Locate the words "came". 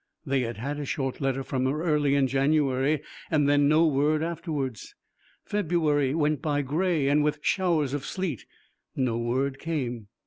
9.59-10.07